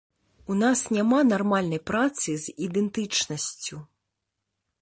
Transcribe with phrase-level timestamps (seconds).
[0.53, 3.75] У нас няма нармальнай працы з ідэнтычнасцю.